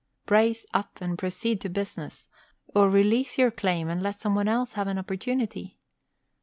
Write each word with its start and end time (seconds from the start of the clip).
Brace 0.25 0.65
up 0.73 0.99
and 0.99 1.15
proceed 1.15 1.61
to 1.61 1.69
business, 1.69 2.27
or 2.65 2.89
release 2.89 3.37
your 3.37 3.51
claim 3.51 3.87
and 3.87 4.01
let 4.01 4.19
some 4.19 4.33
one 4.33 4.47
else 4.47 4.73
have 4.73 4.87
an 4.87 4.97
opportunity. 4.97 5.77